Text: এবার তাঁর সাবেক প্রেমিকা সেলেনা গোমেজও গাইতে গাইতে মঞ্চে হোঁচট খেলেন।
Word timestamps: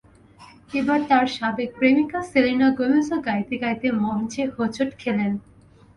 এবার 0.73 0.99
তাঁর 1.09 1.25
সাবেক 1.37 1.69
প্রেমিকা 1.79 2.19
সেলেনা 2.31 2.67
গোমেজও 2.77 3.17
গাইতে 3.27 3.55
গাইতে 3.63 3.87
মঞ্চে 4.03 4.43
হোঁচট 4.55 4.89
খেলেন। 5.01 5.31